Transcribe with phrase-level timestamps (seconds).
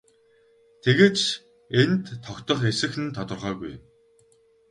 [0.83, 3.75] Тэгээд ч тэр энд тогтох эсэх нь тодорхойгүй.